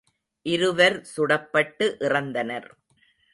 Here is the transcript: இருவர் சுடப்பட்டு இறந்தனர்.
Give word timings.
இருவர் 0.45 0.97
சுடப்பட்டு 1.11 1.87
இறந்தனர். 1.99 2.67